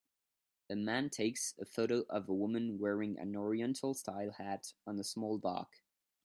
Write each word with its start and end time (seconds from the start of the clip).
A 0.71 0.75
man 0.75 1.11
takes 1.11 1.53
a 1.59 1.65
photo 1.67 2.05
of 2.09 2.27
a 2.27 2.33
woman 2.33 2.79
wearing 2.79 3.19
an 3.19 3.35
oriental 3.35 3.93
style 3.93 4.31
hat 4.31 4.73
on 4.87 4.97
a 4.99 5.03
small 5.03 5.37
dock 5.37 5.75